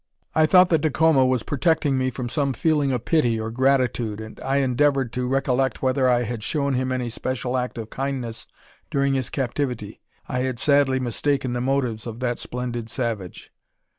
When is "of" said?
2.91-3.05, 7.77-7.91, 12.07-12.19